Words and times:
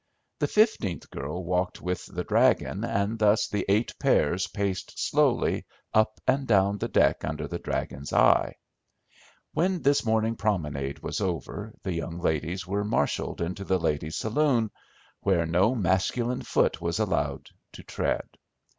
The 0.39 0.47
fifteenth 0.47 1.11
girl 1.11 1.43
walked 1.45 1.79
with 1.79 2.07
the 2.07 2.23
"dragon," 2.23 2.83
and 2.83 3.19
thus 3.19 3.47
the 3.47 3.63
eight 3.69 3.93
pairs 3.99 4.47
paced 4.47 4.97
slowly 4.97 5.67
up 5.93 6.19
and 6.25 6.47
down 6.47 6.79
the 6.79 6.87
deck 6.87 7.23
under 7.23 7.47
the 7.47 7.59
"dragon's" 7.59 8.11
eye. 8.11 8.55
When 9.53 9.83
this 9.83 10.03
morning 10.03 10.37
promenade 10.37 11.03
was 11.03 11.21
over 11.21 11.75
the 11.83 11.93
young 11.93 12.17
ladies 12.17 12.65
were 12.65 12.83
marshalled 12.83 13.41
into 13.41 13.63
the 13.63 13.77
ladies' 13.77 14.15
saloon, 14.15 14.71
where 15.19 15.45
no 15.45 15.75
masculine 15.75 16.41
foot 16.41 16.81
was 16.81 16.97
allowed 16.97 17.51
to 17.73 17.83
tread. 17.83 18.27